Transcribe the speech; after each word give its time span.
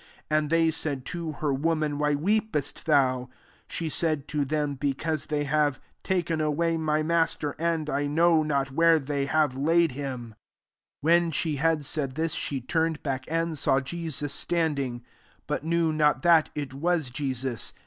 13 0.31 0.37
And 0.39 0.49
they 0.49 0.71
said 0.71 1.05
to 1.05 1.33
her," 1.33 1.53
Woman, 1.69 1.99
why 1.99 2.15
weepest 2.15 2.87
thou?" 2.87 3.29
She 3.67 3.87
said 3.87 4.27
to 4.29 4.43
them, 4.43 4.73
««Be 4.73 4.95
cause 4.95 5.27
they 5.27 5.43
have 5.43 5.79
taken 6.03 6.41
away 6.41 6.75
my 6.75 7.03
Master, 7.03 7.55
and 7.59 7.87
I 7.87 8.07
know 8.07 8.41
not 8.41 8.71
where 8.71 8.97
they 8.97 9.27
have 9.27 9.55
laid 9.55 9.91
him.'' 9.91 10.29
JOHN 11.05 11.33
XXL 11.35 11.53
197 11.53 11.53
14 11.53 11.53
When 11.53 11.53
she 11.53 11.55
had 11.67 11.85
said 11.85 12.15
this, 12.15 12.33
she 12.33 12.61
turned 12.61 13.03
back, 13.03 13.25
and 13.27 13.55
saw 13.55 13.79
Jesus 13.79 14.33
standing; 14.33 15.03
but 15.45 15.63
knew 15.63 15.93
not 15.93 16.23
that 16.23 16.49
it 16.55 16.73
was 16.73 17.11
Jesus. 17.11 17.73